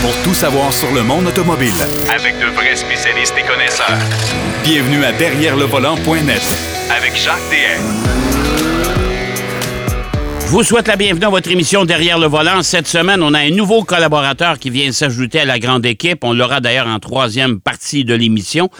pour 0.00 0.14
tout 0.22 0.34
savoir 0.34 0.72
sur 0.72 0.92
le 0.92 1.02
monde 1.02 1.26
automobile. 1.26 1.72
Avec 2.14 2.38
de 2.38 2.46
vrais 2.46 2.76
spécialistes 2.76 3.34
et 3.38 3.46
connaisseurs. 3.46 3.98
Bienvenue 4.62 5.04
à 5.04 5.12
Derrière 5.12 5.56
le 5.56 5.64
volant.net 5.64 6.42
Avec 6.96 7.16
Jacques 7.16 7.36
DM. 7.50 7.82
Je 10.40 10.50
vous 10.50 10.62
souhaite 10.62 10.88
la 10.88 10.96
bienvenue 10.96 11.26
à 11.26 11.30
votre 11.30 11.50
émission 11.50 11.84
Derrière 11.84 12.18
le 12.18 12.26
volant. 12.26 12.62
Cette 12.62 12.86
semaine, 12.86 13.22
on 13.22 13.34
a 13.34 13.40
un 13.40 13.50
nouveau 13.50 13.84
collaborateur 13.84 14.58
qui 14.58 14.70
vient 14.70 14.92
s'ajouter 14.92 15.40
à 15.40 15.44
la 15.44 15.58
grande 15.58 15.84
équipe. 15.84 16.24
On 16.24 16.32
l'aura 16.32 16.60
d'ailleurs 16.60 16.86
en 16.86 16.98
troisième 16.98 17.60
partie 17.60 18.04
de 18.04 18.14
l'émission. 18.14 18.70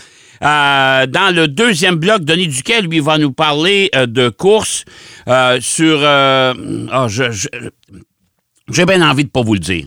Euh, 0.43 1.07
dans 1.07 1.35
le 1.35 1.48
deuxième 1.48 1.96
bloc, 1.96 2.25
Denis 2.25 2.48
Duquet, 2.48 2.80
lui, 2.82 3.00
va 3.00 3.19
nous 3.19 3.32
parler 3.32 3.91
euh, 3.95 4.07
de 4.07 4.29
course 4.29 4.85
euh, 5.27 5.59
sur... 5.61 5.98
Oh, 6.00 7.07
j'ai 8.71 8.85
bien 8.87 9.09
envie 9.09 9.25
de 9.25 9.30
pas 9.30 9.43
vous 9.43 9.55
le 9.55 9.61
dire. 9.61 9.87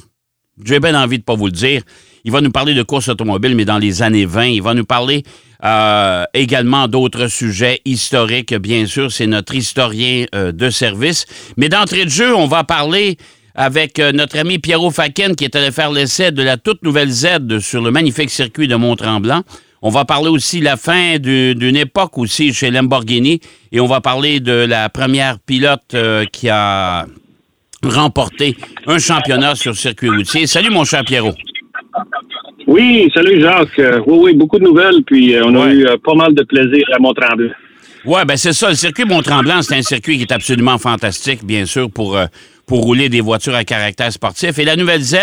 J'ai 0.64 0.80
bien 0.80 1.02
envie 1.02 1.20
de 1.20 1.23
pas 1.23 1.36
vous 1.36 1.48
le 1.48 1.52
dire. 1.52 1.82
Il 2.24 2.32
va 2.32 2.42
nous 2.42 2.51
parler 2.51 2.74
de 2.74 2.83
course 2.83 3.10
automobile, 3.10 3.56
mais 3.56 3.65
dans 3.65 3.78
les 3.78 4.02
années 4.02 4.25
20. 4.25 4.46
Il 4.46 4.61
va 4.61 4.74
nous 4.74 4.86
parler 4.86 5.24
également 6.33 6.88
d'autres 6.88 7.28
sujets 7.28 7.82
historiques, 7.86 8.54
bien 8.56 8.86
sûr. 8.86 9.11
C'est 9.11 9.28
notre 9.28 9.55
historien 9.55 10.25
de 10.33 10.69
service. 10.69 11.25
Mais 11.57 11.69
d'entrée 11.69 12.05
de 12.05 12.10
jeu, 12.10 12.36
on 12.36 12.47
va 12.47 12.64
parler 12.64 13.18
avec 13.55 13.97
notre 14.00 14.38
ami 14.39 14.60
Pierrot 14.60 14.92
Faken 14.92 15.36
qui 15.36 15.46
est 15.46 15.55
allé 15.55 15.71
faire 15.71 15.92
l'essai 15.92 16.32
de 16.32 16.43
la 16.43 16.57
toute 16.57 16.83
nouvelle 16.83 17.10
Z 17.10 17.60
sur 17.60 17.82
le 17.82 17.91
magnifique 17.91 18.30
circuit 18.30 18.68
de 18.68 18.75
Mont-Tremblant. 18.75 19.43
On 19.83 19.89
va 19.89 20.05
parler 20.05 20.30
aussi 20.30 20.60
de 20.60 20.66
la 20.66 20.78
fin 20.78 21.18
d'une 21.18 21.75
époque 21.75 22.18
aussi 22.19 22.54
chez 22.54 22.69
Lamborghini 22.69 23.39
et 23.71 23.80
on 23.80 23.88
va 23.88 24.00
parler 24.00 24.39
de 24.39 24.52
la 24.52 24.89
première 24.89 25.39
pilote 25.39 25.82
euh, 25.96 26.25
qui 26.32 26.50
a 26.50 27.07
remporté 27.89 28.55
un 28.87 28.99
championnat 28.99 29.55
sur 29.55 29.75
circuit 29.75 30.09
routier. 30.09 30.47
Salut 30.47 30.69
mon 30.69 30.83
cher 30.83 31.03
Pierrot. 31.03 31.35
Oui, 32.67 33.09
salut 33.13 33.41
Jacques. 33.41 33.80
Euh, 33.80 33.99
oui, 34.05 34.17
oui, 34.21 34.33
beaucoup 34.33 34.59
de 34.59 34.63
nouvelles, 34.63 35.03
puis 35.05 35.35
euh, 35.35 35.43
on 35.45 35.59
a 35.61 35.73
eu 35.73 35.85
pas 36.03 36.13
mal 36.13 36.33
de 36.33 36.43
plaisir 36.43 36.85
à 36.93 36.99
Mont-Tremblant. 36.99 37.51
Oui, 38.05 38.21
ben 38.27 38.35
c'est 38.35 38.53
ça. 38.53 38.69
Le 38.69 38.75
circuit 38.75 39.05
Mont-Tremblant, 39.05 39.61
c'est 39.61 39.75
un 39.75 39.81
circuit 39.83 40.17
qui 40.17 40.23
est 40.23 40.31
absolument 40.31 40.77
fantastique, 40.77 41.44
bien 41.45 41.66
sûr, 41.66 41.89
pour 41.91 42.17
pour 42.71 42.83
rouler 42.83 43.09
des 43.09 43.19
voitures 43.19 43.53
à 43.53 43.66
caractère 43.66 44.13
sportif. 44.13 44.57
Et 44.57 44.63
la 44.63 44.77
nouvelle 44.77 45.02
Z, 45.02 45.17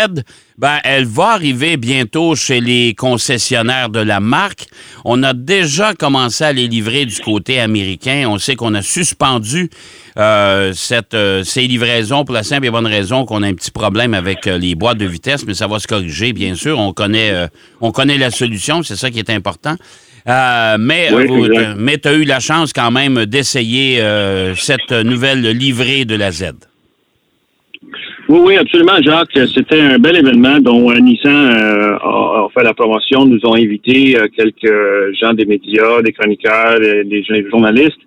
ben, 0.59 0.77
elle 0.83 1.05
va 1.05 1.29
arriver 1.29 1.77
bientôt 1.77 2.35
chez 2.35 2.61
les 2.61 2.93
concessionnaires 2.93 3.89
de 3.89 3.99
la 3.99 4.19
marque. 4.19 4.67
On 5.03 5.23
a 5.23 5.33
déjà 5.33 5.95
commencé 5.95 6.43
à 6.43 6.53
les 6.53 6.67
livrer 6.67 7.07
du 7.07 7.19
côté 7.19 7.59
américain. 7.59 8.25
On 8.27 8.37
sait 8.37 8.55
qu'on 8.55 8.75
a 8.75 8.83
suspendu 8.83 9.71
euh, 10.17 10.73
cette, 10.75 11.15
euh, 11.15 11.43
ces 11.43 11.65
livraisons 11.65 12.23
pour 12.23 12.35
la 12.35 12.43
simple 12.43 12.67
et 12.67 12.69
bonne 12.69 12.85
raison 12.85 13.25
qu'on 13.25 13.41
a 13.41 13.47
un 13.47 13.55
petit 13.55 13.71
problème 13.71 14.13
avec 14.13 14.45
euh, 14.45 14.59
les 14.59 14.75
boîtes 14.75 14.99
de 14.99 15.07
vitesse, 15.07 15.43
mais 15.47 15.55
ça 15.55 15.65
va 15.65 15.79
se 15.79 15.87
corriger, 15.87 16.33
bien 16.33 16.53
sûr. 16.53 16.77
On 16.77 16.93
connaît, 16.93 17.49
on 17.81 17.91
connaît 17.91 18.19
la 18.19 18.29
solution, 18.29 18.83
c'est 18.83 18.95
ça 18.95 19.09
qui 19.09 19.17
est 19.17 19.31
important. 19.31 19.75
Mais 20.79 21.09
mais 21.77 21.97
tu 21.97 22.07
as 22.07 22.13
eu 22.13 22.23
la 22.23 22.39
chance 22.39 22.73
quand 22.73 22.91
même 22.91 23.25
d'essayer 23.25 24.01
cette 24.55 24.91
nouvelle 24.91 25.41
livrée 25.57 26.05
de 26.05 26.15
la 26.15 26.31
Z. 26.31 26.53
Oui, 28.29 28.39
oui, 28.43 28.57
absolument, 28.57 29.01
Jacques. 29.01 29.39
C'était 29.55 29.81
un 29.81 29.97
bel 29.97 30.17
événement 30.17 30.59
dont 30.59 30.91
euh, 30.91 30.99
Nissan 30.99 31.31
euh, 31.31 31.95
a, 31.95 32.47
fait 32.53 32.63
la 32.63 32.75
promotion. 32.75 33.25
Nous 33.25 33.39
ont 33.43 33.55
invité 33.55 34.19
euh, 34.19 34.27
quelques 34.37 35.15
gens 35.19 35.33
des 35.33 35.45
médias, 35.45 36.03
des 36.03 36.11
chroniqueurs, 36.11 36.79
des, 36.79 37.25
journalistes. 37.49 37.97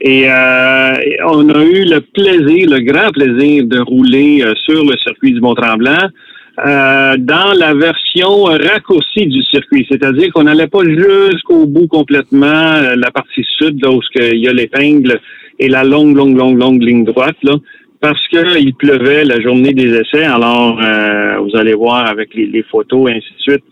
Et 0.00 0.28
on 0.28 1.48
a 1.48 1.64
eu 1.64 1.84
le 1.84 2.00
plaisir, 2.00 2.70
le 2.70 2.80
grand 2.80 3.10
plaisir 3.10 3.64
de 3.64 3.80
rouler 3.80 4.44
sur 4.66 4.84
le 4.84 4.96
circuit 4.98 5.32
du 5.32 5.40
Mont-Tremblant. 5.40 6.10
Dans 6.58 7.52
la 7.58 7.74
version 7.74 8.44
raccourcie 8.44 9.26
du 9.26 9.42
circuit, 9.42 9.86
c'est-à-dire 9.90 10.32
qu'on 10.32 10.44
n'allait 10.44 10.68
pas 10.68 10.84
jusqu'au 10.84 11.66
bout 11.66 11.86
complètement, 11.86 12.80
la 12.96 13.10
partie 13.10 13.44
sud, 13.58 13.82
là, 13.82 13.90
où 13.90 14.00
il 14.16 14.38
y 14.38 14.48
a 14.48 14.52
l'épingle 14.52 15.20
et 15.58 15.68
la 15.68 15.84
longue, 15.84 16.16
longue, 16.16 16.36
longue, 16.36 16.58
longue 16.58 16.82
ligne 16.82 17.04
droite. 17.04 17.36
Là 17.42 17.56
parce 18.00 18.28
qu'il 18.28 18.74
pleuvait 18.74 19.24
la 19.24 19.40
journée 19.40 19.72
des 19.72 19.94
essais. 19.94 20.24
Alors, 20.24 20.78
euh, 20.82 21.38
vous 21.38 21.56
allez 21.56 21.74
voir 21.74 22.06
avec 22.06 22.34
les, 22.34 22.62
photos 22.70 23.10
et 23.10 23.14
ainsi 23.14 23.32
de 23.36 23.52
suite. 23.52 23.64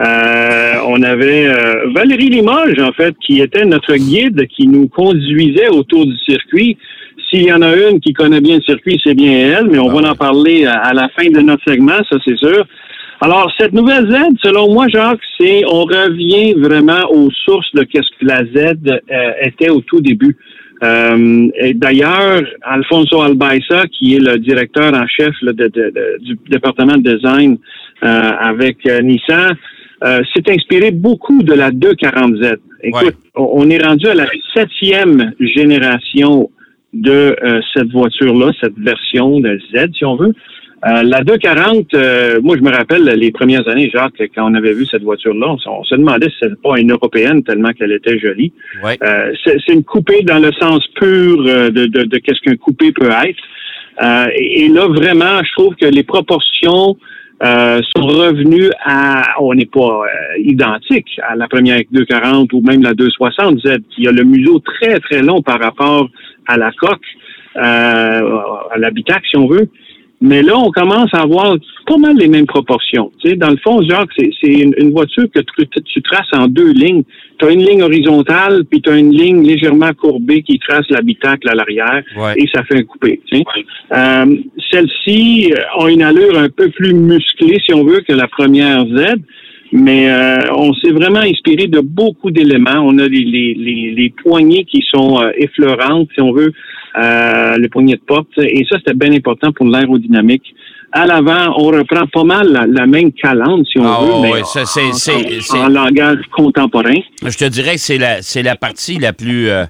Euh, 0.00 0.74
on 0.86 1.02
avait 1.02 1.46
euh, 1.46 1.90
Valérie 1.94 2.30
Limoges, 2.30 2.80
en 2.80 2.92
fait, 2.92 3.14
qui 3.24 3.40
était 3.40 3.64
notre 3.64 3.94
guide, 3.96 4.46
qui 4.48 4.66
nous 4.66 4.88
conduisait 4.88 5.68
autour 5.68 6.06
du 6.06 6.16
circuit. 6.18 6.78
S'il 7.32 7.44
y 7.44 7.52
en 7.52 7.62
a 7.62 7.74
une 7.74 7.98
qui 8.00 8.12
connaît 8.12 8.40
bien 8.40 8.56
le 8.56 8.62
circuit, 8.62 9.00
c'est 9.02 9.14
bien 9.14 9.32
elle, 9.32 9.68
mais 9.70 9.78
on 9.78 9.88
va 9.88 10.10
en 10.10 10.14
parler 10.14 10.66
à, 10.66 10.92
la 10.92 11.08
fin 11.08 11.28
de 11.30 11.40
notre 11.40 11.62
segment, 11.66 11.98
ça 12.10 12.18
c'est 12.26 12.36
sûr. 12.36 12.66
Alors, 13.22 13.50
cette 13.56 13.72
nouvelle 13.72 14.10
Z, 14.10 14.16
selon 14.42 14.72
moi, 14.72 14.86
Jacques, 14.88 15.20
c'est 15.38 15.62
on 15.66 15.84
revient 15.84 16.54
vraiment 16.54 17.08
aux 17.10 17.30
sources 17.30 17.72
de 17.72 17.84
qu'est-ce 17.84 18.10
que 18.20 18.26
la 18.26 18.44
Z 18.44 18.76
était 19.42 19.70
au 19.70 19.80
tout 19.80 20.00
début. 20.00 20.36
Euh, 20.82 21.48
et 21.60 21.74
d'ailleurs, 21.74 22.42
Alfonso 22.62 23.20
Albaisa, 23.20 23.84
qui 23.86 24.16
est 24.16 24.18
le 24.18 24.38
directeur 24.38 24.92
en 24.92 25.06
chef 25.06 25.32
du 26.20 26.38
département 26.50 26.96
de 26.96 27.14
design 27.14 27.56
euh, 28.02 28.32
avec 28.40 28.78
euh, 28.86 29.00
Nissan, 29.00 29.56
s'est 30.02 30.50
inspiré 30.50 30.90
beaucoup 30.90 31.44
de 31.44 31.54
la 31.54 31.70
240Z. 31.70 32.56
Écoute, 32.82 33.14
on 33.36 33.70
est 33.70 33.80
rendu 33.80 34.08
à 34.08 34.14
la 34.14 34.26
septième 34.52 35.32
génération 35.38 36.50
de 36.92 37.36
cette 37.74 37.90
voiture-là, 37.90 38.52
cette 38.60 38.78
version 38.78 39.40
de 39.40 39.58
Z, 39.74 39.88
si 39.94 40.04
on 40.04 40.16
veut. 40.16 40.34
Euh, 40.84 41.04
la 41.04 41.22
240, 41.22 41.94
euh, 41.94 42.40
moi 42.42 42.56
je 42.56 42.62
me 42.62 42.70
rappelle 42.70 43.04
les 43.04 43.30
premières 43.30 43.68
années, 43.68 43.88
Jacques, 43.88 44.20
quand 44.34 44.50
on 44.50 44.54
avait 44.54 44.72
vu 44.72 44.84
cette 44.84 45.04
voiture-là, 45.04 45.54
on, 45.66 45.84
se 45.84 45.94
demandait 45.94 46.26
si 46.26 46.36
c'était 46.42 46.56
pas 46.60 46.80
une 46.80 46.90
européenne 46.90 47.44
tellement 47.44 47.70
qu'elle 47.72 47.92
était 47.92 48.18
jolie. 48.18 48.52
Euh, 48.84 49.32
c'est 49.44 49.68
une 49.68 49.84
coupée 49.84 50.22
dans 50.22 50.40
le 50.40 50.50
sens 50.60 50.84
pur 50.96 51.40
de, 51.44 51.68
de, 51.68 51.86
de 51.86 52.18
qu'est-ce 52.18 52.40
qu'un 52.40 52.56
coupé 52.56 52.90
peut 52.90 53.10
être. 53.10 54.32
Et, 54.34 54.68
là, 54.68 54.88
vraiment, 54.88 55.44
je 55.44 55.52
trouve 55.52 55.76
que 55.76 55.86
les 55.86 56.02
proportions 56.02 56.96
sont 57.40 58.06
revenues 58.06 58.70
à, 58.84 59.40
on 59.40 59.54
n'est 59.54 59.66
pas 59.66 60.02
identique 60.38 61.20
à 61.28 61.36
la 61.36 61.46
première 61.46 61.80
240 61.92 62.52
ou 62.54 62.60
même 62.62 62.82
la 62.82 62.94
260 62.94 63.60
Z, 63.60 63.76
qui 63.94 64.08
a 64.08 64.10
le 64.10 64.24
museau 64.24 64.58
très 64.60 64.98
très 64.98 65.22
long 65.22 65.42
par 65.42 65.60
rapport 65.60 66.08
à 66.46 66.56
la 66.56 66.70
coque, 66.72 67.00
à 67.54 68.78
l'habitacle 68.78 69.26
si 69.30 69.36
on 69.36 69.46
veut. 69.46 69.68
Mais 70.22 70.40
là, 70.40 70.56
on 70.56 70.70
commence 70.70 71.12
à 71.14 71.22
avoir 71.22 71.56
pas 71.84 71.96
mal 71.96 72.16
les 72.16 72.28
mêmes 72.28 72.46
proportions. 72.46 73.10
Tu 73.18 73.30
sais, 73.30 73.36
dans 73.36 73.50
le 73.50 73.56
fond, 73.56 73.82
Jacques, 73.82 74.10
c'est 74.16 74.52
une, 74.52 74.92
voiture 74.92 75.24
que 75.34 75.40
tu, 75.40 76.02
traces 76.02 76.28
en 76.32 76.46
deux 76.46 76.72
lignes. 76.72 77.02
Tu 77.40 77.46
as 77.46 77.50
une 77.50 77.64
ligne 77.64 77.82
horizontale, 77.82 78.64
puis 78.70 78.80
tu 78.80 78.88
as 78.88 78.98
une 78.98 79.10
ligne 79.10 79.44
légèrement 79.44 79.92
courbée 79.94 80.42
qui 80.42 80.60
trace 80.60 80.88
l'habitacle 80.90 81.48
à 81.48 81.54
l'arrière, 81.54 82.04
et 82.36 82.46
ça 82.54 82.62
fait 82.62 82.78
un 82.78 82.82
coupé. 82.84 83.20
Tu 83.26 83.38
sais. 83.38 83.44
euh, 83.96 84.36
Celle-ci 84.70 85.52
a 85.76 85.90
une 85.90 86.04
allure 86.04 86.38
un 86.38 86.48
peu 86.48 86.68
plus 86.68 86.94
musclée, 86.94 87.58
si 87.66 87.74
on 87.74 87.82
veut, 87.82 88.02
que 88.02 88.12
la 88.12 88.28
première 88.28 88.86
Z. 88.86 89.16
Mais 89.72 90.10
euh, 90.10 90.52
on 90.54 90.74
s'est 90.74 90.90
vraiment 90.90 91.20
inspiré 91.20 91.66
de 91.66 91.80
beaucoup 91.80 92.30
d'éléments. 92.30 92.80
On 92.84 92.98
a 92.98 93.08
les, 93.08 93.24
les, 93.24 93.54
les, 93.54 93.94
les 93.96 94.14
poignées 94.22 94.64
qui 94.64 94.82
sont 94.94 95.20
euh, 95.20 95.30
effleurantes, 95.36 96.08
si 96.14 96.20
on 96.20 96.32
veut 96.32 96.52
euh, 96.96 97.56
les 97.56 97.68
poignées 97.68 97.94
de 97.94 98.02
porte. 98.06 98.28
Et 98.38 98.66
ça, 98.70 98.76
c'était 98.78 98.94
bien 98.94 99.12
important 99.12 99.52
pour 99.52 99.66
l'aérodynamique. 99.66 100.54
À 100.92 101.06
l'avant, 101.06 101.54
on 101.56 101.68
reprend 101.68 102.06
pas 102.06 102.24
mal 102.24 102.68
la, 102.70 102.86
même 102.86 103.12
calandre, 103.12 103.64
si 103.66 103.78
on 103.78 103.86
ah, 103.86 103.98
veut, 104.02 104.20
mais 104.22 104.42
ça, 104.44 104.66
c'est, 104.66 105.56
en, 105.56 105.68
langage 105.68 106.18
contemporain. 106.30 107.00
Je 107.22 107.36
te 107.38 107.48
dirais 107.48 107.74
que 107.74 107.80
c'est 107.80 107.96
la, 107.96 108.20
c'est 108.20 108.42
la 108.42 108.56
partie 108.56 108.98
la 108.98 109.12
plus... 109.12 109.48
Euh, 109.48 109.64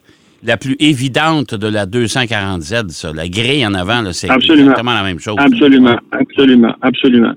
la 0.44 0.56
plus 0.56 0.74
évidente 0.80 1.54
de 1.54 1.69
la 1.69 1.86
240Z, 1.86 2.88
ça. 2.88 3.12
La 3.14 3.28
grille 3.28 3.64
en 3.64 3.74
avant, 3.74 4.02
c'est 4.12 4.28
exactement 4.28 4.92
la 4.92 5.04
même 5.04 5.20
chose. 5.20 5.36
Absolument, 5.38 5.94
absolument, 6.10 6.74
absolument. 6.82 7.34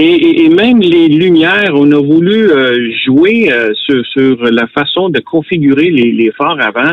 Et, 0.00 0.48
même 0.48 0.78
les 0.78 1.08
lumières, 1.08 1.72
on 1.74 1.90
a 1.90 2.00
voulu 2.00 2.52
euh, 2.52 2.88
jouer 3.04 3.52
euh, 3.52 3.72
sur, 3.74 4.06
sur, 4.06 4.44
la 4.44 4.68
façon 4.68 5.08
de 5.08 5.18
configurer 5.18 5.90
les 5.90 6.30
phares 6.36 6.60
avant 6.60 6.92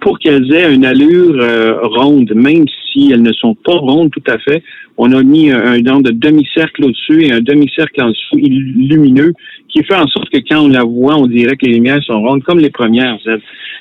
pour 0.00 0.18
qu'elles 0.18 0.52
aient 0.52 0.72
une 0.72 0.84
allure 0.84 1.36
euh, 1.40 1.78
ronde, 1.82 2.32
même 2.34 2.64
si 2.92 3.10
elles 3.12 3.22
ne 3.22 3.32
sont 3.32 3.54
pas 3.54 3.76
rondes 3.76 4.10
tout 4.10 4.22
à 4.26 4.38
fait. 4.38 4.62
On 4.96 5.12
a 5.12 5.22
mis 5.22 5.50
un, 5.50 5.78
de 5.78 6.10
demi-cercle 6.10 6.84
au-dessus 6.84 7.24
et 7.24 7.32
un 7.32 7.40
demi-cercle 7.40 8.02
en 8.02 8.08
dessous 8.08 8.36
lumineux 8.36 9.32
qui 9.68 9.82
fait 9.84 9.94
en 9.94 10.06
sorte 10.08 10.28
que 10.30 10.38
quand 10.48 10.64
on 10.64 10.68
la 10.68 10.84
voit, 10.84 11.16
on 11.16 11.26
dirait 11.26 11.56
que 11.56 11.66
les 11.66 11.74
lumières 11.74 12.02
sont 12.02 12.20
rondes 12.20 12.42
comme 12.42 12.58
les 12.58 12.70
premières. 12.70 13.18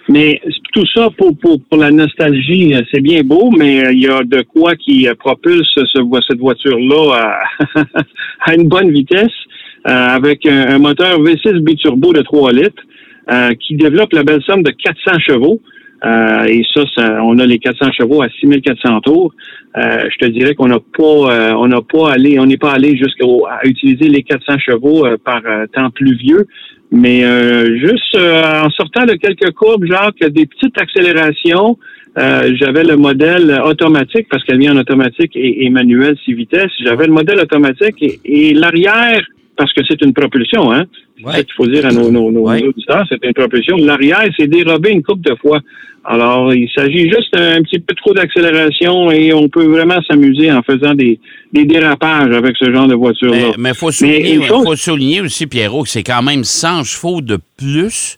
Mais 0.08 0.42
tout 0.74 0.86
ça 0.94 1.10
pour, 1.18 1.38
pour, 1.38 1.60
pour 1.70 1.80
la 1.80 1.92
nostalgie, 1.92 2.74
euh, 2.74 2.82
c'est 2.92 3.02
bien 3.02 3.22
beau, 3.24 3.50
mais 3.58 3.86
euh, 3.86 3.92
il 3.92 4.00
y 4.00 4.08
a 4.08 4.24
de 4.24 4.42
quoi 4.42 4.76
qui 4.76 5.08
propulse 5.20 5.68
ce, 5.76 6.02
cette 6.28 6.40
voiture-là 6.40 7.40
à, 7.76 7.82
à, 8.46 8.56
une 8.56 8.68
bonne 8.68 8.92
vitesse 8.92 9.28
avec 9.84 10.46
un, 10.46 10.78
moteur 10.78 11.22
V6 11.22 11.60
biturbo 11.60 12.14
de 12.14 12.22
3 12.22 12.52
litres 12.52 12.84
qui 13.60 13.76
développe 13.76 14.12
la 14.14 14.24
belle 14.24 14.42
somme 14.42 14.64
de 14.64 14.72
400 14.72 15.20
chevaux. 15.20 15.62
Euh, 16.06 16.46
et 16.46 16.64
ça, 16.74 16.84
ça, 16.96 17.24
on 17.24 17.38
a 17.40 17.46
les 17.46 17.60
400 17.60 17.92
chevaux 17.92 18.22
à 18.22 18.30
6400 18.40 19.02
tours. 19.02 19.34
Euh, 19.78 20.10
je 20.12 20.26
te 20.26 20.32
dirais 20.32 20.56
qu'on 20.56 20.68
n'a 20.68 20.80
pas, 20.80 21.04
euh, 21.04 21.54
on 21.54 21.68
n'a 21.68 21.82
pas 21.82 22.12
allé, 22.12 22.40
on 22.40 22.46
n'est 22.46 22.58
pas 22.58 22.72
allé 22.72 22.98
jusqu'à 22.98 23.26
utiliser 23.64 24.08
les 24.08 24.24
400 24.24 24.60
chevaux 24.60 25.06
par 25.24 25.42
temps 25.74 25.90
pluvieux, 25.92 26.48
mais 26.92 27.22
juste 27.78 28.16
en 28.16 28.70
sortant 28.72 29.06
de 29.06 29.14
quelques 29.14 29.52
courbes, 29.52 29.86
genre 29.86 30.12
des 30.22 30.46
petites 30.46 30.80
accélérations. 30.82 31.78
j'avais 32.16 32.84
le 32.84 32.96
modèle 32.96 33.62
automatique 33.64 34.28
parce 34.30 34.44
qu'elle 34.44 34.60
vient 34.60 34.76
en 34.76 34.80
automatique 34.80 35.32
et, 35.36 35.70
manuel 35.70 36.16
six 36.24 36.34
vitesses. 36.34 36.72
J'avais 36.84 37.08
le 37.08 37.14
modèle 37.14 37.40
automatique 37.40 38.04
et 38.26 38.54
l'arrière 38.54 39.22
parce 39.60 39.74
que 39.74 39.82
c'est 39.88 40.02
une 40.02 40.14
propulsion, 40.14 40.72
hein. 40.72 40.86
Ouais. 41.22 41.44
qu'il 41.44 41.54
faut 41.58 41.68
dire 41.68 41.86
à 41.86 41.92
nos, 41.92 42.10
nos, 42.10 42.32
nos 42.32 42.48
auditeurs, 42.48 43.06
c'est 43.10 43.22
une 43.24 43.34
propulsion. 43.34 43.76
L'arrière 43.76 44.24
s'est 44.40 44.48
dérobé 44.48 44.92
une 44.92 45.04
couple 45.04 45.30
de 45.30 45.36
fois. 45.36 45.60
Alors, 46.06 46.54
il 46.54 46.70
s'agit 46.74 47.10
juste 47.10 47.36
un 47.36 47.62
petit 47.62 47.80
peu 47.80 47.94
trop 47.94 48.14
d'accélération 48.14 49.12
et 49.12 49.34
on 49.34 49.50
peut 49.50 49.66
vraiment 49.66 50.00
s'amuser 50.08 50.50
en 50.50 50.62
faisant 50.62 50.94
des, 50.94 51.20
des, 51.52 51.66
dérapages 51.66 52.34
avec 52.34 52.56
ce 52.58 52.74
genre 52.74 52.88
de 52.88 52.96
voiture-là. 52.96 53.52
Mais 53.58 53.72
il 53.72 53.76
faut, 53.76 53.92
souligner, 53.92 54.40
faut 54.48 54.76
souligner 54.78 55.20
aussi, 55.20 55.46
Pierrot, 55.46 55.84
que 55.84 55.90
c'est 55.90 56.04
quand 56.04 56.24
même 56.24 56.46
100 56.46 56.86
chevaux 56.86 57.20
de 57.20 57.38
plus 57.58 58.18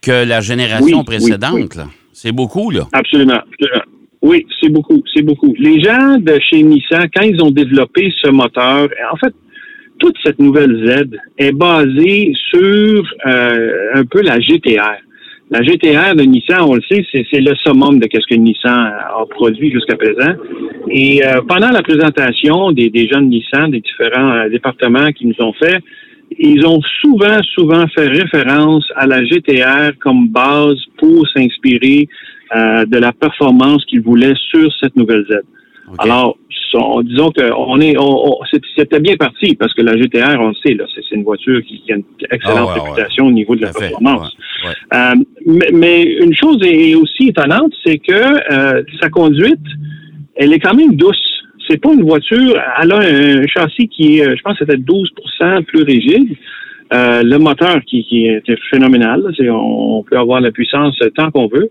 que 0.00 0.26
la 0.26 0.40
génération 0.40 1.04
précédente. 1.04 1.78
c'est 2.14 2.32
beaucoup, 2.32 2.70
là. 2.70 2.88
Absolument. 2.94 3.40
Oui, 4.22 4.46
c'est 4.58 4.70
beaucoup, 4.70 5.02
c'est 5.14 5.22
beaucoup. 5.22 5.54
Les 5.58 5.82
gens 5.82 6.16
de 6.18 6.40
chez 6.40 6.62
Nissan, 6.62 7.08
quand 7.14 7.22
ils 7.24 7.42
ont 7.42 7.50
développé 7.50 8.10
ce 8.22 8.30
moteur, 8.30 8.88
en 9.12 9.16
fait, 9.18 9.34
toute 9.98 10.16
cette 10.24 10.38
nouvelle 10.38 10.86
Z 10.86 11.16
est 11.38 11.52
basée 11.52 12.32
sur 12.50 13.04
euh, 13.26 13.94
un 13.94 14.04
peu 14.04 14.22
la 14.22 14.38
GTR. 14.38 14.96
La 15.50 15.62
GTR 15.62 16.14
de 16.14 16.24
Nissan, 16.24 16.60
on 16.60 16.74
le 16.74 16.82
sait, 16.90 17.06
c'est 17.12 17.40
le 17.40 17.54
summum 17.64 17.98
de 17.98 18.06
ce 18.12 18.26
que 18.26 18.34
Nissan 18.34 18.92
a 18.92 19.24
produit 19.30 19.70
jusqu'à 19.72 19.96
présent. 19.96 20.34
Et 20.90 21.24
euh, 21.24 21.40
pendant 21.48 21.70
la 21.70 21.82
présentation 21.82 22.72
des, 22.72 22.90
des 22.90 23.08
jeunes 23.08 23.28
Nissan, 23.28 23.70
des 23.70 23.80
différents 23.80 24.32
euh, 24.32 24.48
départements 24.50 25.10
qui 25.12 25.26
nous 25.26 25.40
ont 25.40 25.54
fait, 25.54 25.78
ils 26.38 26.66
ont 26.66 26.80
souvent, 27.00 27.38
souvent 27.54 27.86
fait 27.88 28.08
référence 28.08 28.84
à 28.96 29.06
la 29.06 29.24
GTR 29.24 29.98
comme 29.98 30.28
base 30.28 30.76
pour 30.98 31.26
s'inspirer 31.28 32.06
de 32.50 32.98
la 32.98 33.12
performance 33.12 33.84
qu'ils 33.84 34.00
voulaient 34.00 34.34
sur 34.50 34.70
cette 34.80 34.96
nouvelle 34.96 35.24
Z. 35.30 35.40
Alors, 35.98 36.36
disons 37.02 37.30
que 37.30 37.52
on 37.56 37.80
est, 37.80 37.96
c'était 38.76 39.00
bien 39.00 39.16
parti 39.16 39.54
parce 39.56 39.72
que 39.74 39.82
la 39.82 39.96
GTR, 39.96 40.38
on 40.40 40.48
le 40.48 40.54
sait, 40.64 40.74
là, 40.74 40.84
c'est 40.94 41.14
une 41.14 41.24
voiture 41.24 41.60
qui, 41.62 41.82
a 41.90 41.96
une 41.96 42.04
excellente 42.30 42.70
ah 42.70 42.82
réputation 42.82 43.26
au 43.26 43.30
niveau 43.30 43.56
de 43.56 43.62
la 43.62 43.72
performance. 43.72 44.36
Euh, 44.94 45.14
mais, 45.72 46.02
une 46.02 46.34
chose 46.34 46.58
est 46.62 46.94
aussi 46.94 47.28
étonnante, 47.28 47.72
c'est 47.84 47.98
que 47.98 48.12
euh, 48.12 48.82
sa 49.00 49.08
conduite, 49.08 49.58
elle 50.36 50.52
est 50.52 50.58
quand 50.58 50.74
même 50.74 50.94
douce. 50.94 51.16
C'est 51.68 51.80
pas 51.80 51.92
une 51.92 52.04
voiture, 52.04 52.58
elle 52.80 52.92
a 52.92 52.98
un 52.98 53.46
châssis 53.46 53.88
qui 53.88 54.20
est, 54.20 54.36
je 54.36 54.42
pense, 54.42 54.56
c'était 54.58 54.76
12% 54.76 55.64
plus 55.64 55.82
rigide. 55.82 56.36
Euh, 56.94 57.22
le 57.22 57.38
moteur 57.38 57.82
qui, 57.86 58.02
qui 58.04 58.26
est 58.26 58.42
phénoménal. 58.70 59.22
on 59.50 60.02
peut 60.08 60.16
avoir 60.16 60.40
la 60.40 60.50
puissance 60.50 60.98
tant 61.14 61.30
qu'on 61.30 61.46
veut. 61.46 61.68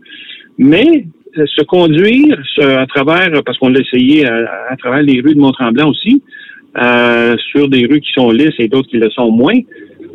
Mais 0.60 1.08
se 1.46 1.64
conduire 1.64 2.38
à 2.60 2.86
travers, 2.88 3.44
parce 3.44 3.58
qu'on 3.58 3.70
l'a 3.70 3.80
essayé 3.80 4.26
à, 4.26 4.76
travers 4.78 5.04
les 5.04 5.22
rues 5.22 5.36
de 5.36 5.40
Mont-Tremblant 5.40 5.90
aussi, 5.90 6.22
euh, 6.78 7.36
sur 7.52 7.68
des 7.70 7.86
rues 7.86 8.02
qui 8.02 8.12
sont 8.14 8.30
lisses 8.30 8.60
et 8.60 8.68
d'autres 8.68 8.90
qui 8.90 8.98
le 8.98 9.10
sont 9.10 9.32
moins. 9.32 9.60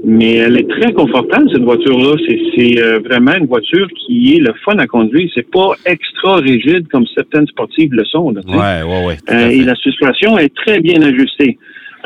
Mais 0.05 0.35
elle 0.35 0.59
est 0.59 0.69
très 0.69 0.93
confortable, 0.93 1.49
cette 1.53 1.63
voiture-là. 1.63 2.17
C'est 2.57 2.81
euh, 2.81 2.99
vraiment 3.01 3.35
une 3.35 3.47
voiture 3.47 3.87
qui 4.05 4.35
est 4.37 4.41
le 4.41 4.53
fun 4.65 4.77
à 4.79 4.87
conduire. 4.87 5.29
C'est 5.35 5.49
pas 5.49 5.75
extra 5.87 6.37
rigide 6.37 6.89
comme 6.89 7.07
certaines 7.15 7.47
sportives 7.47 7.93
le 7.93 8.05
sont. 8.05 8.31
Là, 8.31 8.41
ouais, 8.47 8.89
ouais, 8.89 9.07
ouais, 9.07 9.17
euh, 9.31 9.49
et 9.49 9.63
la 9.63 9.77
suspension 9.77 10.39
est 10.39 10.53
très 10.55 10.81
bien 10.81 11.03
ajustée. 11.03 11.57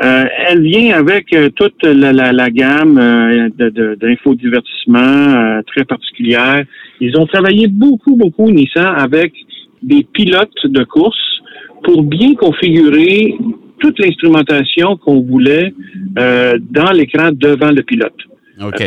Euh, 0.03 0.25
elle 0.47 0.61
vient 0.61 0.95
avec 0.95 1.33
euh, 1.33 1.49
toute 1.55 1.83
la, 1.83 2.13
la, 2.13 2.31
la 2.31 2.49
gamme 2.51 2.99
euh, 2.99 3.49
d'infodivertissement 3.95 4.99
euh, 4.99 5.61
très 5.65 5.85
particulière. 5.85 6.63
Ils 7.01 7.17
ont 7.17 7.25
travaillé 7.25 7.67
beaucoup, 7.67 8.15
beaucoup, 8.15 8.51
Nissan, 8.51 8.93
avec 8.95 9.33
des 9.81 10.03
pilotes 10.13 10.65
de 10.65 10.83
course 10.83 11.41
pour 11.83 12.03
bien 12.03 12.35
configurer 12.35 13.35
toute 13.79 13.97
l'instrumentation 13.99 14.97
qu'on 14.97 15.21
voulait 15.21 15.73
dans 16.15 16.91
l'écran 16.91 17.29
devant 17.31 17.69
le 17.69 17.83
pilote. 17.83 18.15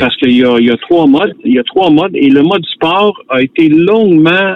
Parce 0.01 0.17
qu'il 0.17 0.33
y 0.33 0.39
y 0.39 0.71
a 0.71 0.77
trois 0.79 1.07
modes, 1.07 1.35
il 1.45 1.55
y 1.55 1.59
a 1.61 1.63
trois 1.63 1.91
modes 1.91 2.17
et 2.17 2.29
le 2.29 2.43
mode 2.43 2.65
sport 2.67 3.23
a 3.29 3.41
été 3.41 3.69
longuement 3.69 4.55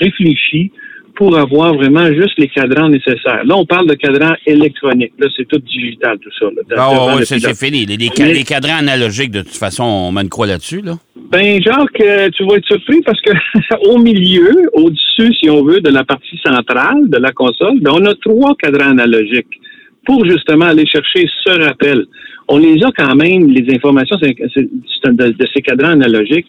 réfléchi 0.00 0.72
pour 1.20 1.36
avoir 1.36 1.74
vraiment 1.74 2.06
juste 2.06 2.38
les 2.38 2.48
cadrans 2.48 2.88
nécessaires. 2.88 3.44
Là, 3.44 3.54
on 3.54 3.66
parle 3.66 3.86
de 3.86 3.92
cadrans 3.92 4.34
électroniques. 4.46 5.12
Là, 5.18 5.26
c'est 5.36 5.46
tout 5.46 5.58
digital, 5.58 6.18
tout 6.18 6.30
ça. 6.38 6.46
ah, 6.78 7.14
oui, 7.14 7.26
c'est 7.26 7.54
fini. 7.54 7.84
Les, 7.84 7.98
les, 7.98 8.42
cadrans 8.42 8.78
analogiques, 8.78 9.30
de 9.30 9.42
toute 9.42 9.54
façon, 9.54 9.84
on 9.84 10.12
met 10.12 10.22
une 10.22 10.30
croix 10.30 10.46
là-dessus, 10.46 10.80
là? 10.80 10.94
Ben, 11.30 11.62
Jacques, 11.62 12.00
euh, 12.00 12.30
tu 12.34 12.46
vas 12.46 12.54
être 12.56 12.64
surpris 12.64 13.02
parce 13.02 13.20
que 13.20 13.32
au 13.90 13.98
milieu, 13.98 14.70
au-dessus, 14.72 15.30
si 15.38 15.50
on 15.50 15.62
veut, 15.62 15.82
de 15.82 15.90
la 15.90 16.04
partie 16.04 16.40
centrale 16.42 17.10
de 17.10 17.18
la 17.18 17.32
console, 17.32 17.80
ben, 17.80 17.92
on 17.92 18.06
a 18.06 18.14
trois 18.14 18.54
cadrans 18.56 18.92
analogiques 18.92 19.60
pour 20.06 20.24
justement 20.24 20.64
aller 20.64 20.86
chercher 20.86 21.26
ce 21.44 21.50
rappel. 21.60 22.06
On 22.48 22.56
les 22.56 22.82
a 22.82 22.88
quand 22.96 23.14
même, 23.14 23.50
les 23.50 23.74
informations 23.74 24.16
de, 24.16 25.32
de 25.32 25.46
ces 25.54 25.60
cadrans 25.60 25.90
analogiques, 25.90 26.46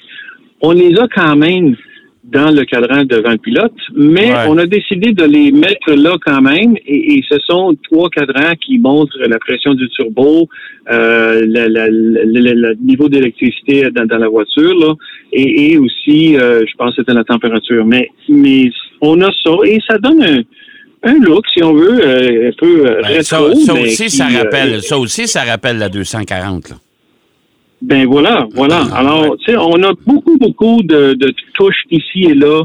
on 0.61 0.71
les 0.71 0.97
a 0.97 1.09
quand 1.13 1.35
même 1.35 1.75
dans 2.23 2.51
le 2.51 2.63
cadran 2.65 3.03
devant 3.03 3.31
le 3.31 3.37
pilote, 3.37 3.73
mais 3.95 4.31
on 4.47 4.57
a 4.57 4.65
décidé 4.67 5.11
de 5.11 5.23
les 5.23 5.51
mettre 5.51 5.91
là 5.93 6.17
quand 6.23 6.41
même, 6.41 6.75
et, 6.85 7.21
ce 7.29 7.39
sont 7.47 7.75
trois 7.89 8.09
cadrans 8.09 8.53
qui 8.63 8.77
montrent 8.77 9.17
la 9.19 9.39
pression 9.39 9.73
du 9.73 9.89
turbo, 9.89 10.47
euh, 10.91 11.41
le, 11.43 12.75
niveau 12.75 13.09
d'électricité 13.09 13.89
dans, 13.91 14.17
la 14.17 14.27
voiture, 14.27 14.73
là, 14.77 14.93
et, 15.33 15.77
aussi, 15.77 16.37
euh, 16.37 16.63
je 16.67 16.75
pense, 16.77 16.93
c'était 16.95 17.13
la 17.13 17.23
température. 17.23 17.85
Mais, 17.85 18.09
mais 18.29 18.69
on 19.01 19.19
a 19.21 19.31
ça, 19.43 19.51
et 19.65 19.79
ça 19.87 19.97
donne 19.97 20.23
un, 20.23 20.41
un 21.03 21.19
look, 21.19 21.45
si 21.51 21.63
on 21.63 21.73
veut, 21.73 22.05
euh, 22.05 22.49
un 22.49 22.51
peu 22.57 22.83
ben, 22.83 23.05
rétro. 23.05 23.55
Ça, 23.55 23.73
aussi, 23.73 24.09
ça 24.11 24.27
rappelle, 24.27 24.81
ça 24.83 24.97
aussi, 24.99 25.27
ça 25.27 25.43
rappelle 25.43 25.79
la 25.79 25.89
240. 25.89 26.69
Là. 26.69 26.75
Ben 27.81 28.05
voilà, 28.05 28.47
voilà. 28.53 28.83
Alors, 28.93 29.35
tu 29.37 29.51
sais, 29.51 29.57
on 29.57 29.81
a 29.83 29.93
beaucoup, 30.05 30.37
beaucoup 30.37 30.83
de, 30.83 31.13
de, 31.13 31.33
touches 31.53 31.83
ici 31.89 32.25
et 32.25 32.35
là 32.35 32.63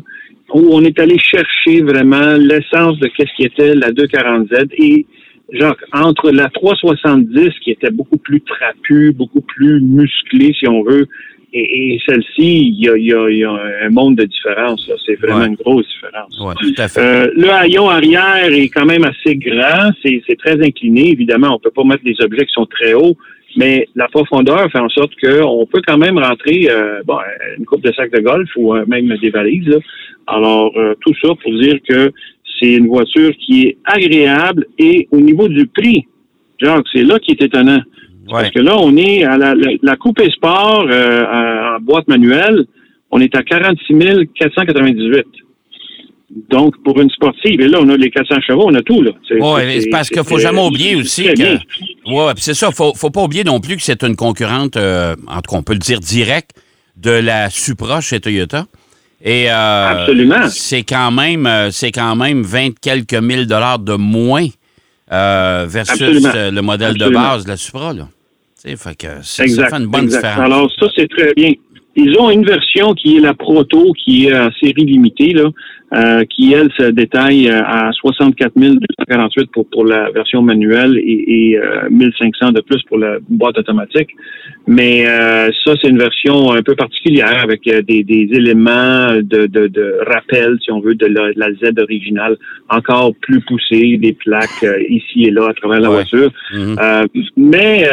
où 0.55 0.69
on 0.73 0.83
est 0.83 0.99
allé 1.01 1.19
chercher 1.19 1.83
vraiment 1.83 2.37
l'essence 2.39 2.99
de 2.99 3.09
qu'est-ce 3.09 3.35
qui 3.37 3.45
était 3.45 3.75
la 3.75 3.91
240Z 3.91 4.69
et 4.79 5.07
genre 5.53 5.75
entre 5.93 6.31
la 6.31 6.49
370 6.49 7.51
qui 7.63 7.71
était 7.71 7.91
beaucoup 7.91 8.19
plus 8.19 8.41
trapue, 8.43 9.13
beaucoup 9.13 9.41
plus 9.41 9.81
musclée 9.81 10.55
si 10.59 10.69
on 10.69 10.83
veut, 10.83 11.09
et, 11.53 11.99
celle-ci, 12.07 12.69
il 12.69 12.85
y 12.85 12.89
a, 12.89 12.97
y, 12.97 13.39
y 13.39 13.45
a, 13.45 13.59
un 13.85 13.91
monde 13.91 14.17
de 14.17 14.25
différence. 14.25 14.91
C'est 15.07 15.19
vraiment 15.19 15.45
une 15.45 15.55
grosse 15.55 15.87
différence. 15.89 16.39
Ouais, 16.41 16.55
tout 16.61 16.75
à 16.77 16.89
fait. 16.89 17.01
Euh, 17.01 17.31
le 17.35 17.49
haillon 17.51 17.89
arrière 17.89 18.53
est 18.53 18.69
quand 18.69 18.85
même 18.85 19.05
assez 19.05 19.37
grand. 19.37 19.91
C'est 20.05 20.39
très 20.39 20.61
incliné. 20.63 21.11
Évidemment, 21.11 21.55
on 21.55 21.59
peut 21.59 21.71
pas 21.71 21.85
mettre 21.85 22.05
des 22.05 22.17
objets 22.21 22.45
qui 22.47 22.53
sont 22.53 22.67
très 22.67 22.95
hauts, 22.95 23.17
mais 23.57 23.89
la 23.95 24.09
profondeur 24.09 24.71
fait 24.71 24.79
en 24.79 24.89
sorte 24.89 25.13
qu'on 25.21 25.67
peut 25.67 25.81
quand 25.87 25.99
même 25.99 26.19
rentrer 26.19 26.69
euh, 26.71 27.03
bon, 27.05 27.19
une 27.59 27.65
coupe 27.65 27.83
de 27.83 27.93
sac 27.93 28.13
de 28.13 28.21
golf 28.21 28.49
ou 28.57 28.75
euh, 28.75 28.85
même 28.87 29.09
des 29.21 29.31
valises. 29.31 29.79
Alors, 30.27 30.73
euh, 30.77 30.95
tout 31.01 31.15
ça 31.23 31.29
pour 31.43 31.53
dire 31.53 31.79
que 31.89 32.13
c'est 32.59 32.75
une 32.75 32.87
voiture 32.87 33.33
qui 33.45 33.63
est 33.63 33.79
agréable 33.85 34.67
et 34.79 35.09
au 35.11 35.21
niveau 35.21 35.49
du 35.49 35.67
prix, 35.67 36.07
genre, 36.61 36.83
c'est 36.93 37.03
là 37.03 37.19
qui 37.19 37.33
est 37.33 37.43
étonnant. 37.43 37.81
Parce 38.29 38.51
que 38.51 38.59
là, 38.59 38.77
on 38.77 38.97
est 38.97 39.23
à 39.23 39.39
la, 39.39 39.55
la, 39.55 39.97
coupée 39.97 40.29
sport 40.31 40.89
en 40.91 41.79
boîte 41.81 42.09
manuelle, 42.09 42.65
on 43.13 43.21
est 43.21 43.33
à 43.37 43.45
46 43.45 44.27
498. 44.35 45.25
Donc, 46.51 46.75
pour 46.83 47.01
une 47.01 47.09
sportive, 47.11 47.61
et 47.61 47.69
là, 47.69 47.79
on 47.81 47.89
a 47.89 47.97
les 47.97 48.11
400 48.11 48.41
chevaux, 48.47 48.65
on 48.67 48.75
a 48.75 48.83
tout, 48.83 49.01
là. 49.01 49.13
Oui, 49.31 49.89
parce 49.91 50.09
qu'il 50.09 50.19
ne 50.19 50.25
faut 50.25 50.39
jamais 50.39 50.67
oublier 50.67 50.97
aussi 50.97 51.25
que. 51.25 51.57
Oui, 52.07 52.33
c'est 52.39 52.55
ça. 52.55 52.71
Faut, 52.71 52.95
faut 52.95 53.11
pas 53.11 53.23
oublier 53.23 53.45
non 53.45 53.61
plus 53.61 53.77
que 53.77 53.83
c'est 53.83 54.03
une 54.03 54.17
concurrente, 54.17 54.77
euh, 54.77 55.17
en 55.27 55.41
tout 55.41 55.51
cas, 55.51 55.57
on 55.57 55.63
peut 55.63 55.73
le 55.73 55.79
dire 55.79 56.01
direct, 56.01 56.51
de 56.97 57.11
la 57.11 57.51
Supra 57.51 58.01
chez 58.01 58.21
Toyota. 58.21 58.67
Et 59.23 59.51
euh, 59.51 60.03
Absolument. 60.03 60.49
C'est 60.49 60.83
quand 60.83 61.11
même, 61.11 61.47
euh, 61.47 61.71
c'est 61.71 61.91
quand 61.91 62.15
même 62.17 62.43
20 62.43 62.79
quelques 62.81 63.15
mille 63.15 63.47
dollars 63.47 63.79
de 63.79 63.95
moins 63.95 64.47
versus 65.11 66.23
le 66.25 66.61
modèle 66.61 66.97
de 66.97 67.09
base 67.09 67.45
de 67.45 67.51
la 67.51 67.57
Supra, 67.57 67.93
là. 67.93 68.09
Fait 68.75 68.97
que 68.97 69.07
ça 69.23 69.45
fait 69.45 69.77
une 69.77 69.87
bonne 69.87 70.09
différence. 70.09 70.41
Alors, 70.41 70.69
ça, 70.81 70.87
c'est 70.97 71.09
très 71.09 71.33
bien. 71.35 71.53
Ils 71.97 72.19
ont 72.19 72.31
une 72.31 72.45
version 72.45 72.93
qui 72.93 73.17
est 73.17 73.21
la 73.21 73.33
proto, 73.33 73.93
qui 73.93 74.27
est 74.27 74.39
en 74.39 74.51
série 74.61 74.85
limitée, 74.85 75.33
là, 75.33 75.51
euh, 75.95 76.25
qui, 76.25 76.53
elle, 76.53 76.69
se 76.79 76.91
détaille 76.91 77.49
euh, 77.49 77.63
à 77.65 77.91
64 77.93 78.53
248 78.55 79.51
pour, 79.51 79.67
pour 79.71 79.85
la 79.87 80.11
version 80.11 80.43
manuelle 80.43 80.99
et, 80.99 81.53
et 81.53 81.59
euh, 81.59 81.89
1500 81.91 82.53
de 82.53 82.61
plus 82.61 82.83
pour 82.83 82.99
la 82.99 83.17
boîte 83.31 83.57
automatique. 83.57 84.11
Mais 84.67 85.07
euh, 85.09 85.49
ça, 85.65 85.75
c'est 85.81 85.89
une 85.89 85.99
version 85.99 86.53
un 86.53 86.63
peu 86.63 86.75
particulière 86.75 87.41
avec 87.43 87.63
des, 87.63 88.03
des 88.03 88.29
éléments 88.33 89.15
de, 89.23 89.47
de, 89.47 89.69
de, 89.69 90.01
rappel, 90.07 90.59
si 90.63 90.71
on 90.73 90.81
veut, 90.81 90.97
de 90.97 91.07
la, 91.07 91.31
la, 91.35 91.53
Z 91.55 91.79
originale, 91.79 92.37
encore 92.69 93.15
plus 93.23 93.41
poussée, 93.41 93.97
des 93.97 94.13
plaques 94.13 94.67
ici 94.91 95.25
et 95.25 95.31
là 95.31 95.49
à 95.49 95.55
travers 95.55 95.81
la 95.81 95.89
voiture. 95.89 96.31
Mhm. 96.53 96.77
mais 97.37 97.89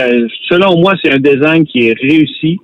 selon 0.50 0.78
moi, 0.80 0.96
c'est 1.02 1.12
un 1.14 1.20
design 1.20 1.64
qui 1.66 1.88
est 1.88 1.94
réussi. 1.94 2.60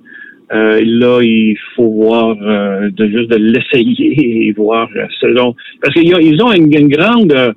Euh, 0.52 0.82
là, 0.84 1.20
il 1.22 1.56
faut 1.76 1.88
voir 1.88 2.36
euh, 2.42 2.90
de 2.90 3.06
juste 3.06 3.30
de 3.30 3.36
l'essayer 3.36 4.46
et 4.48 4.52
voir 4.52 4.88
euh, 4.96 5.06
selon 5.20 5.54
parce 5.80 5.94
qu'ils 5.94 6.12
ont, 6.14 6.18
ils 6.18 6.42
ont 6.42 6.52
une, 6.52 6.74
une 6.76 6.88
grande 6.88 7.32
euh, 7.32 7.52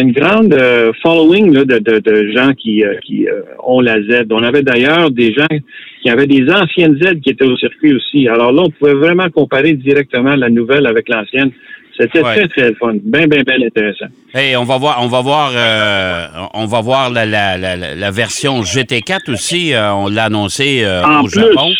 une 0.00 0.12
grande 0.12 0.56
following 1.02 1.52
là, 1.52 1.64
de, 1.64 1.78
de, 1.78 1.98
de, 1.98 2.32
gens 2.32 2.52
qui, 2.52 2.82
qui 3.04 3.26
ont 3.62 3.80
la 3.80 4.00
Z. 4.02 4.26
On 4.30 4.42
avait 4.42 4.62
d'ailleurs 4.62 5.10
des 5.10 5.32
gens 5.32 5.46
qui 6.02 6.10
avaient 6.10 6.26
des 6.26 6.48
anciennes 6.50 6.96
Z 7.02 7.20
qui 7.20 7.30
étaient 7.30 7.46
au 7.46 7.56
circuit 7.56 7.94
aussi. 7.94 8.28
Alors 8.28 8.52
là, 8.52 8.62
on 8.66 8.70
pouvait 8.70 8.94
vraiment 8.94 9.28
comparer 9.30 9.72
directement 9.72 10.36
la 10.36 10.48
nouvelle 10.48 10.86
avec 10.86 11.08
l'ancienne. 11.08 11.50
C'était 11.98 12.22
ouais. 12.22 12.34
très, 12.34 12.48
très 12.48 12.74
fun. 12.74 12.94
Bien, 13.02 13.26
bien, 13.26 13.42
bien 13.42 13.66
intéressant. 13.66 14.06
Hey, 14.34 14.54
on 14.56 14.64
va 14.64 14.78
voir, 14.78 14.98
on 15.00 15.08
va 15.08 15.20
voir, 15.22 15.52
euh, 15.56 16.26
on 16.52 16.66
va 16.66 16.80
voir 16.80 17.10
la, 17.10 17.24
la, 17.24 17.56
la, 17.56 17.76
la, 17.76 18.10
version 18.10 18.60
GT4 18.60 19.32
aussi. 19.32 19.72
on 19.76 20.08
l'a 20.08 20.24
annoncé 20.24 20.86
en 20.86 21.20
au 21.20 21.26
plus, 21.26 21.40
Japon. 21.40 21.72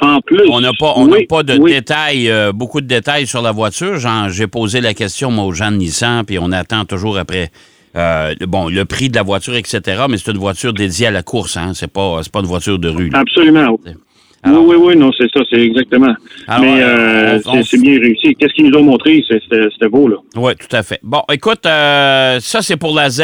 En 0.00 0.20
plus. 0.20 0.48
On 0.50 0.60
n'a 0.60 0.70
pas, 0.78 0.94
on 0.96 1.04
oui, 1.06 1.20
n'a 1.20 1.26
pas 1.28 1.42
de 1.42 1.58
oui. 1.58 1.72
détails, 1.72 2.30
euh, 2.30 2.52
beaucoup 2.52 2.80
de 2.80 2.86
détails 2.86 3.26
sur 3.26 3.42
la 3.42 3.52
voiture. 3.52 3.98
J'ai 4.30 4.46
posé 4.46 4.80
la 4.80 4.94
question, 4.94 5.30
moi, 5.30 5.44
aux 5.44 5.52
gens 5.52 5.70
de 5.70 5.76
Nissan, 5.76 6.24
puis 6.24 6.38
on 6.38 6.52
attend 6.52 6.84
toujours 6.84 7.18
après. 7.18 7.50
Euh, 7.96 8.34
bon, 8.46 8.68
le 8.68 8.84
prix 8.84 9.08
de 9.08 9.16
la 9.16 9.22
voiture, 9.22 9.54
etc., 9.56 10.04
mais 10.08 10.16
c'est 10.16 10.30
une 10.30 10.38
voiture 10.38 10.72
dédiée 10.72 11.08
à 11.08 11.10
la 11.10 11.22
course, 11.22 11.56
hein. 11.56 11.72
C'est 11.74 11.92
pas, 11.92 12.20
pas 12.32 12.40
une 12.40 12.46
voiture 12.46 12.78
de 12.78 12.88
rue. 12.88 13.10
là. 13.10 13.18
Absolument. 13.18 13.76
Alors, 14.42 14.64
oui, 14.64 14.76
oui, 14.76 14.76
oui, 14.80 14.96
non, 14.96 15.10
c'est 15.18 15.28
ça, 15.34 15.40
c'est 15.50 15.60
exactement. 15.60 16.14
Alors, 16.46 16.64
Mais 16.64 16.82
euh, 16.82 17.62
c'est 17.62 17.78
bien 17.80 17.98
réussi. 18.00 18.34
Qu'est-ce 18.36 18.54
qu'ils 18.54 18.70
nous 18.70 18.78
ont 18.78 18.84
montré? 18.84 19.22
C'était 19.28 19.66
c'était 19.72 19.88
beau, 19.88 20.08
là. 20.08 20.16
Oui, 20.36 20.52
tout 20.56 20.74
à 20.74 20.82
fait. 20.82 20.98
Bon, 21.02 21.20
écoute, 21.30 21.66
euh, 21.66 22.38
ça, 22.40 22.62
c'est 22.62 22.76
pour 22.78 22.94
la 22.94 23.10
Z. 23.10 23.22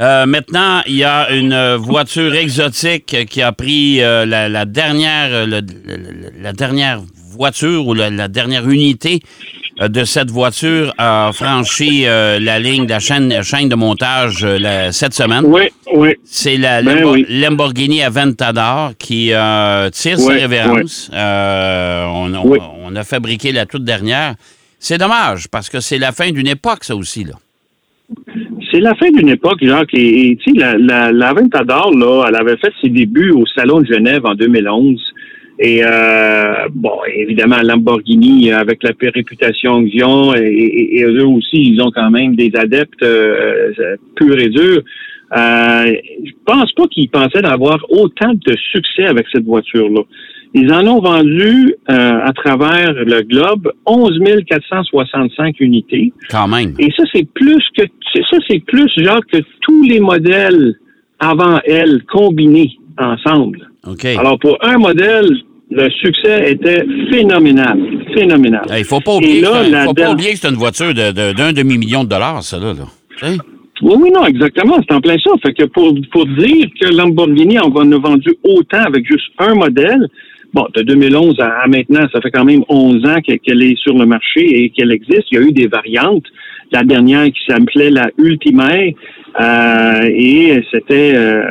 Euh, 0.00 0.26
maintenant, 0.26 0.82
il 0.86 0.96
y 0.96 1.04
a 1.04 1.30
une 1.30 1.74
voiture 1.76 2.34
exotique 2.34 3.16
qui 3.30 3.40
a 3.40 3.52
pris 3.52 4.02
euh, 4.02 4.26
la, 4.26 4.48
la 4.48 4.66
dernière, 4.66 5.28
euh, 5.32 5.46
le- 5.46 5.60
le- 5.60 6.32
la 6.42 6.52
dernière 6.52 7.00
voiture 7.32 7.86
ou 7.86 7.94
la, 7.94 8.10
la 8.10 8.28
dernière 8.28 8.68
unité 8.68 9.20
euh, 9.80 9.88
de 9.88 10.04
cette 10.04 10.30
voiture 10.30 10.92
a 10.98 11.30
franchi 11.32 12.06
euh, 12.06 12.38
la 12.38 12.58
ligne 12.58 12.84
de 12.84 12.90
la 12.90 12.98
chaîne, 13.00 13.42
chaîne 13.42 13.70
de 13.70 13.74
montage 13.74 14.44
euh, 14.44 14.58
la- 14.58 14.92
cette 14.92 15.14
semaine. 15.14 15.44
Oui, 15.46 15.62
oui. 15.94 16.14
C'est 16.26 16.58
la 16.58 16.82
Ben 16.82 16.98
Lambo- 17.00 17.12
oui. 17.12 17.26
Lamborghini 17.30 18.02
Aventador 18.02 18.92
qui 18.98 19.32
euh, 19.32 19.88
tire 19.90 20.18
sa 20.18 20.26
Ouais, 20.26 20.40
révérence. 20.40 21.10
Euh, 21.14 22.04
on, 22.06 22.34
on- 22.34 22.58
on 22.84 22.96
a 22.96 23.04
fabriqué 23.04 23.50
la 23.52 23.64
toute 23.64 23.84
dernière. 23.84 24.34
C'est 24.78 24.98
dommage 24.98 25.48
parce 25.48 25.70
que 25.70 25.80
c'est 25.80 25.98
la 25.98 26.12
fin 26.12 26.30
d'une 26.32 26.48
époque, 26.48 26.84
ça 26.84 26.94
aussi. 26.94 27.24
Là. 27.24 27.32
C'est 28.76 28.82
la 28.82 28.94
fin 28.94 29.10
d'une 29.10 29.30
époque, 29.30 29.56
Jacques. 29.62 29.94
Et, 29.94 30.36
tu 30.44 30.52
sais, 30.52 30.58
la, 30.58 30.76
la, 30.76 31.10
la 31.10 31.28
Aventador, 31.28 31.96
là, 31.96 32.26
elle 32.28 32.36
avait 32.36 32.58
fait 32.58 32.72
ses 32.82 32.90
débuts 32.90 33.30
au 33.30 33.46
Salon 33.46 33.80
de 33.80 33.86
Genève 33.86 34.26
en 34.26 34.34
2011. 34.34 35.00
Et 35.60 35.80
euh, 35.82 36.52
bon, 36.74 36.92
évidemment, 37.16 37.56
Lamborghini, 37.62 38.52
avec 38.52 38.82
la 38.82 38.90
réputation 39.14 39.82
qu'ils 39.82 40.04
ont, 40.04 40.34
et, 40.34 40.40
et- 40.42 40.98
et 40.98 41.04
eux 41.04 41.24
aussi, 41.24 41.56
ils 41.72 41.80
ont 41.80 41.90
quand 41.90 42.10
même 42.10 42.36
des 42.36 42.50
adeptes 42.54 43.02
euh, 43.02 43.72
euh, 43.78 43.96
purs 44.14 44.38
et 44.38 44.50
durs. 44.50 44.82
Euh, 45.34 45.94
je 46.26 46.32
pense 46.44 46.70
pas 46.72 46.86
qu'ils 46.88 47.08
pensaient 47.08 47.40
d'avoir 47.40 47.78
autant 47.88 48.34
de 48.34 48.54
succès 48.72 49.06
avec 49.06 49.24
cette 49.32 49.44
voiture-là. 49.44 50.02
Ils 50.58 50.72
en 50.72 50.86
ont 50.86 51.00
vendu 51.00 51.74
euh, 51.90 52.18
à 52.24 52.32
travers 52.32 52.92
le 52.94 53.20
globe 53.22 53.70
11 53.84 54.18
465 54.48 55.60
unités. 55.60 56.12
Quand 56.30 56.48
même. 56.48 56.74
Et 56.78 56.90
ça, 56.96 57.02
c'est 57.12 57.28
plus 57.34 57.62
que 57.76 57.82
ça, 58.30 58.38
c'est 58.48 58.64
plus 58.64 58.90
genre 58.96 59.20
que 59.30 59.38
tous 59.60 59.82
les 59.82 60.00
modèles 60.00 60.74
avant 61.18 61.58
elle 61.66 62.02
combinés 62.10 62.70
ensemble. 62.98 63.68
OK. 63.86 64.04
Alors 64.06 64.38
pour 64.38 64.56
un 64.62 64.78
modèle, 64.78 65.28
le 65.70 65.90
succès 65.90 66.52
était 66.52 66.84
phénoménal, 67.10 67.78
phénoménal. 68.14 68.64
Il 68.78 68.84
faut 68.84 69.00
pas 69.00 69.16
oublier, 69.16 69.40
là, 69.42 69.62
que 69.62 69.84
faut 69.88 69.94
pas 69.94 70.12
oublier 70.12 70.32
que 70.32 70.38
c'est 70.38 70.48
une 70.48 70.54
voiture 70.54 70.94
de- 70.94 71.12
de- 71.12 71.32
d'un 71.36 71.52
demi-million 71.52 72.04
de 72.04 72.08
dollars, 72.08 72.42
ça, 72.42 72.58
là. 72.58 72.72
Oui, 73.82 73.94
oui, 74.00 74.10
non, 74.10 74.24
exactement, 74.24 74.76
c'est 74.88 74.94
en 74.94 75.00
plein 75.02 75.16
ça. 75.22 75.32
Fait 75.44 75.52
que 75.52 75.64
pour, 75.64 75.92
pour 76.10 76.24
dire 76.26 76.66
que 76.80 76.88
Lamborghini 76.96 77.58
en 77.58 77.68
en 77.70 77.92
a 77.92 77.98
vendu 77.98 78.30
autant 78.42 78.82
avec 78.86 79.04
juste 79.06 79.26
un 79.38 79.54
modèle, 79.54 80.08
bon, 80.54 80.66
de 80.74 80.82
2011 80.82 81.36
à, 81.40 81.66
maintenant, 81.68 82.06
ça 82.12 82.20
fait 82.20 82.30
quand 82.30 82.44
même 82.44 82.62
11 82.68 83.04
ans 83.06 83.20
que- 83.26 83.34
qu'elle 83.36 83.62
est 83.62 83.76
sur 83.78 83.96
le 83.96 84.06
marché 84.06 84.40
et 84.64 84.70
qu'elle 84.70 84.92
existe. 84.92 85.24
Il 85.30 85.38
y 85.38 85.42
a 85.42 85.46
eu 85.46 85.52
des 85.52 85.66
variantes. 85.66 86.24
La 86.72 86.82
dernière 86.82 87.26
qui 87.26 87.38
s'appelait 87.48 87.90
la 87.90 88.08
Ultimaire, 88.18 88.92
euh, 89.40 90.10
et 90.12 90.60
c'était, 90.72 91.12
euh, 91.14 91.42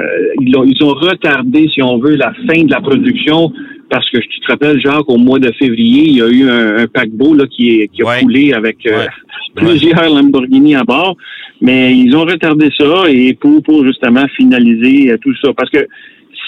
ils, 0.42 0.58
ont, 0.58 0.66
ils 0.66 0.84
ont 0.84 0.90
retardé, 0.94 1.68
si 1.74 1.82
on 1.82 1.98
veut, 2.00 2.16
la 2.16 2.34
fin 2.48 2.64
de 2.64 2.72
la 2.72 2.82
production 2.82 3.52
parce 3.90 4.10
que 4.10 4.18
je 4.20 4.28
te 4.46 4.52
rappelle, 4.52 4.82
Jacques, 4.82 5.08
au 5.10 5.18
mois 5.18 5.38
de 5.40 5.52
février, 5.60 6.04
il 6.08 6.18
y 6.18 6.22
a 6.22 6.28
eu 6.28 6.50
un, 6.50 6.78
un 6.80 6.88
paquebot 6.88 7.36
là, 7.36 7.46
qui, 7.48 7.82
est, 7.82 7.88
qui 7.90 8.02
a 8.02 8.06
Ouais. 8.08 8.22
coulé 8.22 8.52
avec 8.52 8.78
euh, 8.88 8.98
Ouais. 8.98 9.08
plusieurs 9.56 10.10
Lamborghini 10.10 10.76
à 10.76 10.84
bord. 10.84 11.16
Mais 11.62 11.96
ils 11.96 12.14
ont 12.16 12.26
retardé 12.26 12.70
ça 12.78 13.04
et 13.10 13.34
pour, 13.36 13.62
pour 13.64 13.86
justement 13.86 14.26
finaliser 14.36 15.12
euh, 15.12 15.18
tout 15.22 15.34
ça. 15.42 15.54
Parce 15.56 15.70
que 15.70 15.88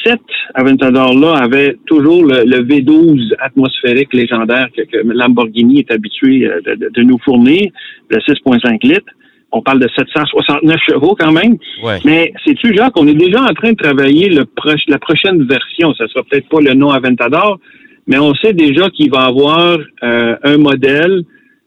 cette 0.08 0.22
Aventador-là 0.56 1.34
avait 1.36 1.76
toujours 1.86 2.24
le, 2.24 2.44
le 2.46 2.64
V12 2.64 3.34
atmosphérique 3.40 4.14
légendaire 4.14 4.68
que, 4.76 4.82
que 4.84 4.98
Lamborghini 5.06 5.80
est 5.80 5.92
habitué 5.92 6.46
euh, 6.46 6.62
de, 6.66 6.76
de- 6.76 6.90
de 6.94 7.02
nous 7.04 7.18
fournir, 7.26 7.70
le 8.10 8.18
6,5 8.18 8.88
litres. 8.88 9.12
On 9.52 9.62
parle 9.62 9.80
de 9.80 9.88
769 9.98 10.76
chevaux 10.90 11.16
quand 11.18 11.32
même. 11.32 11.56
Ouais. 11.84 12.00
Mais 12.06 12.34
sais-tu, 12.46 12.76
Jacques, 12.76 12.98
on 13.00 13.08
est 13.08 13.14
déjà 13.14 13.42
en 13.42 13.54
train 13.54 13.72
de 13.72 13.78
travailler 13.78 14.30
le 14.30 14.44
proche- 14.44 14.88
la 14.90 15.00
prochaine 15.00 15.44
version. 15.48 15.94
Ça 15.94 16.06
sera 16.08 16.24
peut-être 16.24 16.50
pas 16.50 16.60
le 16.62 16.74
nom 16.74 16.90
Aventador, 16.92 17.60
mais 18.08 18.18
on 18.18 18.34
sait 18.36 18.54
déjà 18.54 18.90
qu'il 18.90 19.10
va 19.10 19.24
avoir 19.26 19.78
euh, 20.04 20.36
un 20.44 20.58
modèle, 20.58 21.24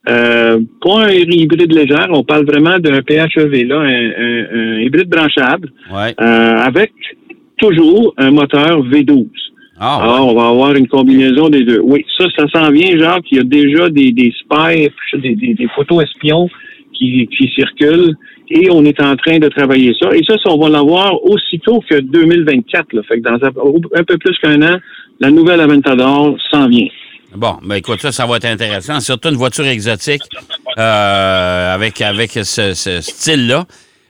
euh, 0.08 0.58
pas 0.82 1.06
un 1.06 1.10
hybride 1.10 1.72
légère, 1.72 2.08
on 2.10 2.22
parle 2.24 2.44
vraiment 2.44 2.78
d'un 2.78 3.00
PHEV, 3.02 3.64
là, 3.64 3.78
un, 3.80 4.10
un- 4.26 4.46
un 4.76 4.80
hybride 4.80 5.08
branchable, 5.08 5.70
Ouais. 5.92 6.14
euh, 6.20 6.56
avec 6.70 6.92
toujours 7.60 8.14
un 8.16 8.30
moteur 8.30 8.82
V12. 8.86 9.26
Ah, 9.78 9.96
ouais. 9.96 10.02
Alors, 10.02 10.26
on 10.28 10.34
va 10.34 10.48
avoir 10.48 10.74
une 10.74 10.88
combinaison 10.88 11.48
des 11.48 11.64
deux. 11.64 11.80
Oui, 11.82 12.04
ça, 12.18 12.26
ça 12.36 12.44
s'en 12.52 12.70
vient, 12.70 12.98
Jacques. 12.98 13.24
Il 13.30 13.38
y 13.38 13.40
a 13.40 13.44
déjà 13.44 13.88
des, 13.88 14.12
des 14.12 14.32
spies, 14.40 14.90
des, 15.14 15.34
des, 15.34 15.54
des 15.54 15.68
photos 15.74 16.04
espions 16.04 16.48
qui, 16.92 17.26
qui 17.28 17.50
circulent 17.54 18.14
et 18.50 18.68
on 18.70 18.84
est 18.84 19.00
en 19.00 19.16
train 19.16 19.38
de 19.38 19.48
travailler 19.48 19.94
ça. 20.00 20.10
Et 20.14 20.22
ça, 20.28 20.36
ça, 20.42 20.50
on 20.50 20.58
va 20.58 20.68
l'avoir 20.68 21.24
aussitôt 21.24 21.82
que 21.88 22.00
2024. 22.00 22.92
Là. 22.92 23.02
Fait 23.08 23.20
que 23.20 23.22
dans 23.22 23.42
un, 23.42 24.00
un 24.00 24.04
peu 24.04 24.18
plus 24.18 24.36
qu'un 24.42 24.60
an, 24.62 24.78
la 25.20 25.30
nouvelle 25.30 25.60
Aventador 25.60 26.36
s'en 26.50 26.68
vient. 26.68 26.88
Bon, 27.34 27.54
ben 27.62 27.76
écoute, 27.76 28.00
ça, 28.00 28.10
ça 28.10 28.26
va 28.26 28.36
être 28.36 28.46
intéressant. 28.46 28.98
Surtout 29.00 29.28
une 29.28 29.36
voiture 29.36 29.64
exotique 29.66 30.22
euh, 30.78 31.74
avec, 31.74 32.00
avec 32.00 32.32
ce, 32.32 32.74
ce 32.74 33.00
style-là. 33.00 33.64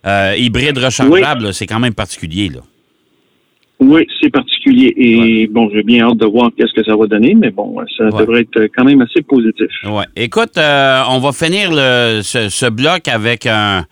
Euh, 0.07 0.35
hybride 0.38 0.78
rechargeable, 0.78 1.52
c'est 1.52 1.66
quand 1.66 1.78
même 1.78 1.92
particulier. 1.92 2.49
Là. 2.49 2.61
Oui, 3.80 4.06
c'est 4.20 4.30
particulier. 4.30 4.92
Et 4.96 5.46
bon, 5.46 5.70
j'ai 5.72 5.82
bien 5.82 6.06
hâte 6.06 6.18
de 6.18 6.26
voir 6.26 6.50
qu'est-ce 6.56 6.72
que 6.75 6.84
ça 6.84 6.94
va 6.94 7.06
donner, 7.06 7.34
mais 7.34 7.50
bon, 7.50 7.75
ça 7.96 8.04
Ouais. 8.04 8.20
devrait 8.20 8.42
être 8.42 8.68
quand 8.76 8.84
même 8.84 9.00
assez 9.00 9.22
positif. 9.22 9.68
Ouais. 9.87 10.04
Écoute, 10.16 10.58
euh, 10.58 11.02
on 11.08 11.18
va 11.18 11.32
finir 11.32 11.70
le, 11.72 12.20
ce, 12.22 12.50
ce 12.50 12.66
bloc 12.66 13.08
avec 13.08 13.46
un, 13.46 13.87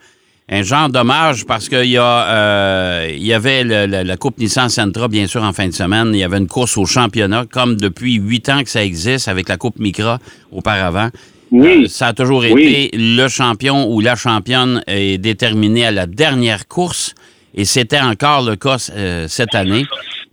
un 0.47 0.61
genre 0.61 0.89
d'hommage 0.89 1.45
parce 1.47 1.67
qu'il 1.69 1.85
y, 1.89 1.97
a, 1.97 2.03
euh, 2.29 3.07
il 3.11 3.25
y 3.25 3.33
avait 3.33 3.63
le- 3.63 3.87
le- 3.87 4.03
la 4.03 4.17
Coupe 4.17 4.37
Nissan 4.37 4.69
Sentra, 4.69 5.07
bien 5.07 5.25
sûr, 5.25 5.41
en 5.43 5.53
fin 5.53 5.65
de 5.67 5.73
semaine. 5.73 6.11
Il 6.13 6.19
y 6.19 6.23
avait 6.23 6.37
une 6.37 6.47
course 6.47 6.77
au 6.77 6.85
championnat, 6.85 7.45
comme 7.51 7.75
depuis 7.75 8.13
huit 8.15 8.47
ans 8.49 8.61
que 8.63 8.69
ça 8.69 8.83
existe, 8.85 9.27
avec 9.27 9.49
la 9.49 9.57
Coupe 9.57 9.79
Micra 9.79 10.19
auparavant. 10.51 11.09
Oui. 11.51 11.85
Euh, 11.85 11.87
ça 11.87 12.07
a 12.07 12.13
toujours 12.13 12.43
Oui. 12.51 12.61
été 12.63 12.95
le 12.95 13.27
champion 13.27 13.91
ou 13.91 14.01
la 14.01 14.15
championne 14.15 14.83
est 14.85 15.17
déterminé 15.17 15.83
à 15.87 15.91
la 15.91 16.05
dernière 16.05 16.67
course. 16.67 17.15
Et 17.55 17.65
c'était 17.65 17.99
encore 17.99 18.47
le 18.47 18.55
cas 18.55 18.77
euh, 18.95 19.27
cette 19.27 19.55
année. 19.55 19.85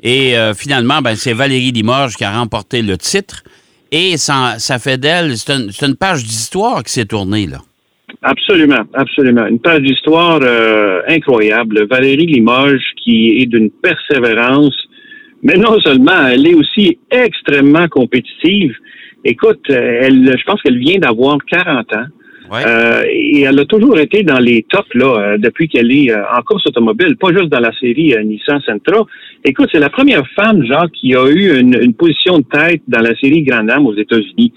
Et 0.02 0.36
euh, 0.36 0.54
finalement, 0.54 1.00
ben, 1.00 1.16
c'est 1.16 1.32
Valérie 1.32 1.72
Limoges 1.72 2.16
qui 2.16 2.24
a 2.24 2.38
remporté 2.38 2.82
le 2.82 2.98
titre. 2.98 3.42
Et 3.90 4.16
ça, 4.16 4.56
fait 4.78 4.98
d'elle, 4.98 5.36
c'est 5.36 5.52
une, 5.52 5.70
c'est 5.70 5.86
une 5.86 5.96
page 5.96 6.24
d'histoire 6.24 6.82
qui 6.82 6.92
s'est 6.92 7.06
tournée, 7.06 7.46
là. 7.46 7.58
Absolument, 8.22 8.82
absolument. 8.94 9.46
Une 9.46 9.60
page 9.60 9.82
d'histoire 9.82 10.40
euh, 10.42 11.00
incroyable. 11.08 11.86
Valérie 11.88 12.26
Limoges, 12.26 12.82
qui 13.02 13.38
est 13.40 13.46
d'une 13.46 13.70
persévérance, 13.70 14.74
Mais 15.42 15.54
non 15.54 15.78
seulement, 15.80 16.26
elle 16.26 16.46
est 16.46 16.54
aussi 16.54 16.98
extrêmement 17.10 17.88
compétitive. 17.88 18.74
Écoute, 19.24 19.60
elle, 19.68 20.34
je 20.38 20.44
pense 20.44 20.60
qu'elle 20.62 20.78
vient 20.78 20.98
d'avoir 20.98 21.38
40 21.50 21.92
ans. 21.94 22.06
Euh, 22.52 23.02
et 23.08 23.42
elle 23.42 23.58
a 23.58 23.64
toujours 23.64 23.98
été 23.98 24.22
dans 24.22 24.38
les 24.38 24.62
tops 24.68 24.94
là 24.94 25.06
euh, 25.06 25.38
depuis 25.38 25.68
qu'elle 25.68 25.90
est 25.90 26.10
euh, 26.10 26.22
en 26.36 26.42
course 26.42 26.66
automobile, 26.66 27.16
pas 27.16 27.28
juste 27.28 27.48
dans 27.48 27.60
la 27.60 27.72
série 27.78 28.14
Nissan 28.24 28.60
Sentra. 28.60 29.04
Écoute, 29.44 29.68
c'est 29.72 29.78
la 29.78 29.90
première 29.90 30.26
femme, 30.34 30.64
genre, 30.64 30.86
qui 30.92 31.14
a 31.14 31.26
eu 31.28 31.58
une, 31.58 31.94
position 31.94 32.38
de 32.38 32.44
tête 32.44 32.82
dans 32.88 33.00
la 33.00 33.14
série 33.16 33.42
Grand 33.42 33.68
Am 33.68 33.86
aux 33.86 33.96
États-Unis. 33.96 34.52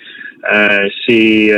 C'est 1.08 1.52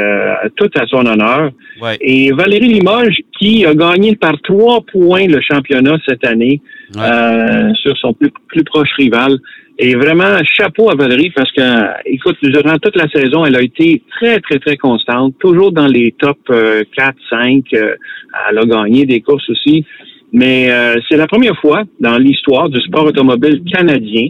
tout 0.55 0.69
à 0.75 0.85
son 0.87 1.05
honneur. 1.05 1.51
Et 1.99 2.31
Valérie 2.31 2.67
Limoges, 2.67 3.17
qui 3.39 3.65
a 3.65 3.73
gagné 3.73 4.15
par 4.15 4.39
trois 4.41 4.81
points 4.81 5.27
le 5.27 5.41
championnat 5.41 5.97
cette 6.07 6.25
année 6.25 6.61
sur 6.93 7.97
son 7.97 8.13
plus, 8.13 8.31
plus 8.47 8.63
proche 8.63 8.91
rival. 8.97 9.37
Et 9.83 9.95
vraiment, 9.95 10.37
chapeau 10.43 10.91
à 10.91 10.95
Valérie 10.95 11.31
parce 11.31 11.51
que, 11.51 11.61
écoute, 12.05 12.37
durant 12.43 12.77
toute 12.77 12.95
la 12.95 13.09
saison, 13.09 13.45
elle 13.45 13.55
a 13.55 13.63
été 13.63 14.03
très, 14.11 14.39
très, 14.39 14.59
très 14.59 14.77
constante, 14.77 15.33
toujours 15.39 15.71
dans 15.71 15.87
les 15.87 16.13
top 16.19 16.37
4, 16.45 16.51
euh, 16.51 16.83
5. 17.31 17.63
Euh, 17.73 17.95
elle 18.49 18.59
a 18.59 18.65
gagné 18.65 19.07
des 19.07 19.21
courses 19.21 19.49
aussi. 19.49 19.83
Mais 20.33 20.71
euh, 20.71 20.95
c'est 21.09 21.17
la 21.17 21.27
première 21.27 21.57
fois 21.59 21.83
dans 21.99 22.17
l'histoire 22.17 22.69
du 22.69 22.79
sport 22.81 23.05
automobile 23.05 23.61
canadien 23.69 24.27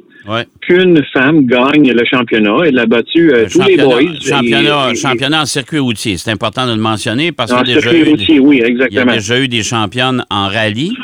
qu'une 0.62 1.04
femme 1.14 1.46
gagne 1.46 1.92
le 1.92 2.04
championnat. 2.06 2.58
Elle 2.66 2.80
a 2.80 2.88
battu 2.88 3.32
tous 3.52 3.62
les 3.62 3.78
boys. 3.78 4.02
Championnat, 4.20 4.96
championnat 4.96 5.42
en 5.42 5.46
circuit 5.46 5.80
routier. 5.80 6.18
C'est 6.18 6.32
important 6.32 6.66
de 6.66 6.74
le 6.74 6.82
mentionner 6.82 7.32
parce 7.32 7.54
qu'il 7.54 7.68
y, 7.70 7.72
a 7.72 9.06
déjà 9.06 9.40
eu 9.40 9.48
des 9.48 9.64
championnes 9.64 10.24
en 10.30 10.48
rallye, 10.48 10.98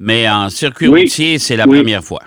mais 0.00 0.28
en 0.28 0.48
circuit 0.48 0.88
routier, 0.88 1.38
c'est 1.38 1.56
la 1.56 1.66
première 1.66 2.02
fois. 2.02 2.22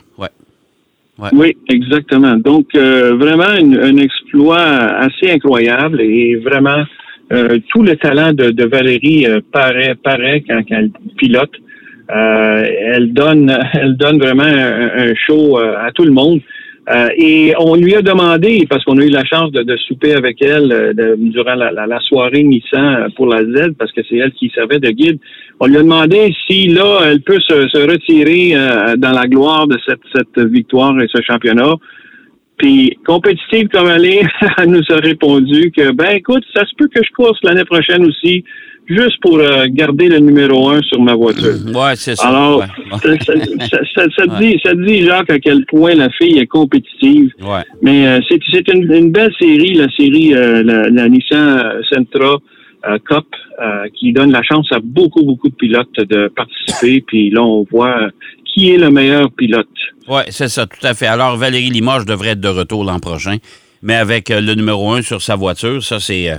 Ouais. 1.20 1.30
Oui, 1.32 1.58
exactement. 1.70 2.36
Donc, 2.38 2.68
euh, 2.75 3.15
vraiment 3.15 3.44
un 3.44 3.98
exploit 3.98 4.62
assez 4.62 5.30
incroyable 5.30 6.01
et 6.01 6.36
vraiment 6.38 6.84
euh, 7.32 7.60
tout 7.70 7.84
le 7.84 7.96
talent 7.98 8.34
de, 8.34 8.65
Valérie 8.65 9.27
euh, 9.27 9.39
paraît, 9.51 9.96
paraît 10.03 10.44
quand, 10.48 10.62
elle 10.70 10.92
pilote. 11.18 11.51
Elle 12.10 13.13
donne, 13.13 13.55
elle 13.74 13.95
donne 13.98 14.19
vraiment 14.19 14.43
un 14.43 15.13
show 15.15 15.57
à 15.57 15.91
tout 15.93 16.03
le 16.03 16.12
monde. 16.12 16.41
Euh, 16.89 17.07
et 17.15 17.53
on 17.57 17.75
lui 17.75 17.95
a 17.95 18.01
demandé, 18.01 18.65
parce 18.69 18.83
qu'on 18.83 18.98
a 18.98 19.05
eu 19.05 19.10
la 19.10 19.24
chance 19.24 19.51
de, 19.51 19.77
souper 19.88 20.13
avec 20.13 20.41
elle 20.41 20.72
euh, 20.72 21.15
durant 21.17 21.55
la, 21.55 22.00
soirée 22.01 22.43
Nissan 22.43 23.07
pour 23.15 23.27
la 23.27 23.43
Z, 23.43 23.74
parce 23.79 23.91
que 23.93 24.01
c'est 24.10 24.17
elle 24.17 24.33
qui 24.33 24.51
servait 24.53 24.79
de 24.79 24.89
guide, 24.89 25.17
on 25.62 25.67
lui 25.67 25.77
a 25.77 25.81
demandé 25.81 26.33
si 26.45 26.67
là, 26.67 27.01
elle 27.05 27.22
peut 27.22 27.39
se, 27.39 27.89
retirer 27.89 28.55
euh, 28.55 28.98
dans 28.98 29.12
la 29.12 29.27
gloire 29.27 29.67
de 29.67 29.77
cette 30.13 30.39
victoire 30.39 31.00
et 31.00 31.07
ce 31.07 31.22
championnat. 31.22 31.75
Puis, 32.57 32.98
compétitive 33.05 33.69
comme 33.69 33.89
elle 33.89 34.05
est, 34.05 34.24
elle 34.57 34.69
nous 34.69 34.83
a 34.89 34.98
répondu 34.98 35.72
que, 35.72 35.91
ben 35.93 36.15
écoute, 36.15 36.43
ça 36.53 36.65
se 36.65 36.75
peut 36.77 36.89
que 36.93 37.01
je 37.01 37.12
course 37.13 37.39
l'année 37.43 37.65
prochaine 37.65 38.05
aussi 38.05 38.43
juste 38.87 39.19
pour 39.21 39.39
euh, 39.39 39.65
garder 39.69 40.09
le 40.09 40.19
numéro 40.19 40.69
un 40.69 40.81
sur 40.81 41.01
ma 41.01 41.13
voiture. 41.13 41.55
Oui, 41.67 41.91
c'est 41.95 42.15
ça. 42.15 42.27
Alors, 42.27 42.63
ça, 42.91 43.09
ça, 44.15 44.39
dit, 44.39 44.59
ça 44.63 44.73
dit, 44.73 45.03
Jacques, 45.03 45.29
à 45.29 45.39
quel 45.39 45.65
point 45.65 45.95
la 45.95 46.09
fille 46.09 46.37
est 46.39 46.47
compétitive. 46.47 47.31
Ouais. 47.41 47.61
Mais 47.81 48.07
euh, 48.07 48.19
c'est 48.29 48.67
une, 48.69 48.91
une, 48.91 49.11
belle 49.11 49.33
série, 49.39 49.75
la 49.75 49.89
série, 49.97 50.33
euh, 50.33 50.63
la, 50.63 51.09
Nissan 51.09 51.81
Sentra 51.91 52.37
Cup, 53.05 53.25
qui 53.97 54.11
donne 54.11 54.31
la 54.31 54.43
chance 54.43 54.67
à 54.71 54.79
beaucoup, 54.83 55.23
beaucoup 55.23 55.49
de 55.49 55.55
pilotes 55.55 55.95
de 55.97 56.27
participer. 56.35 57.01
Puis 57.07 57.29
là, 57.29 57.41
on 57.41 57.65
voit 57.69 58.09
qui 58.45 58.71
est 58.71 58.77
le 58.77 58.91
meilleur 58.91 59.31
pilote. 59.31 59.67
Oui, 60.07 60.21
c'est 60.29 60.49
ça, 60.49 60.67
tout 60.67 60.85
à 60.85 60.93
fait. 60.93 61.07
Alors, 61.07 61.37
Valérie 61.37 61.69
Limoges 61.69 62.05
devrait 62.05 62.31
être 62.31 62.41
de 62.41 62.49
retour 62.49 62.83
l'an 62.83 62.99
prochain, 62.99 63.37
mais 63.81 63.95
avec 63.95 64.29
le 64.29 64.53
numéro 64.53 64.91
un 64.91 65.01
sur 65.01 65.21
sa 65.21 65.35
voiture, 65.35 65.81
ça, 65.81 65.99
c'est 65.99 66.29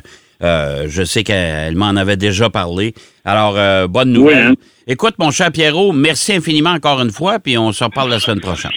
euh, 0.42 0.86
je 0.88 1.02
sais 1.02 1.22
qu'elle 1.24 1.76
m'en 1.76 1.96
avait 1.96 2.16
déjà 2.16 2.50
parlé. 2.50 2.94
Alors, 3.24 3.54
euh, 3.56 3.86
bonne 3.86 4.12
nouvelle. 4.12 4.48
Hein. 4.48 4.54
Écoute, 4.86 5.14
mon 5.18 5.30
cher 5.30 5.50
Pierrot, 5.50 5.92
merci 5.92 6.34
infiniment 6.34 6.70
encore 6.70 7.00
une 7.00 7.10
fois, 7.10 7.38
puis 7.38 7.56
on 7.56 7.72
se 7.72 7.84
reparle 7.84 8.10
la 8.10 8.20
semaine 8.20 8.40
prochaine. 8.40 8.72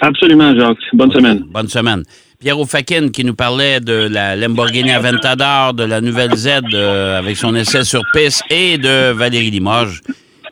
Absolument, 0.00 0.54
Jacques. 0.58 0.78
Bonne 0.94 1.12
semaine. 1.12 1.44
Bonne 1.50 1.68
semaine. 1.68 2.04
Pierrot 2.38 2.64
Fakin 2.64 3.10
qui 3.10 3.22
nous 3.22 3.34
parlait 3.34 3.80
de 3.80 4.08
la 4.10 4.34
Lamborghini 4.34 4.92
Aventador, 4.92 5.74
de 5.74 5.84
la 5.84 6.00
nouvelle 6.00 6.34
Z 6.34 6.62
euh, 6.72 7.18
avec 7.18 7.36
son 7.36 7.54
essai 7.54 7.84
sur 7.84 8.00
piste 8.14 8.42
et 8.48 8.78
de 8.78 9.12
Valérie 9.12 9.50
Limoges 9.50 10.00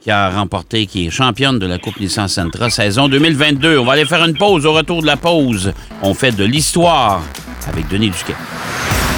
qui 0.01 0.11
a 0.11 0.31
remporté, 0.31 0.87
qui 0.87 1.07
est 1.07 1.11
championne 1.11 1.59
de 1.59 1.67
la 1.67 1.79
Coupe 1.79 1.99
Nissan 1.99 2.29
Sentra 2.29 2.71
saison 2.71 3.09
2022. 3.09 3.79
On 3.79 3.85
va 3.85 3.95
aller 3.95 4.05
faire 4.05 4.25
une 4.25 4.37
pause. 4.37 4.67
Au 4.67 4.73
retour 4.73 5.03
de 5.03 5.07
la 5.07 5.17
pause, 5.17 5.73
on 6.03 6.15
fait 6.15 6.33
de 6.33 6.45
l'histoire 6.45 7.23
avec 7.69 7.89
Denis 7.89 8.11
Duquet. 8.11 8.37